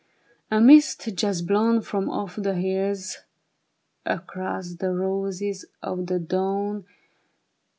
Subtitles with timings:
[0.51, 3.17] "A mist just blown from off the hills
[4.03, 6.85] Across the roses of the dawn.